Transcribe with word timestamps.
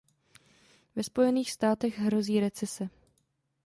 Ve 0.95 1.03
Spojených 1.03 1.51
státech 1.51 1.99
hrozí 1.99 2.39
recese. 2.39 2.89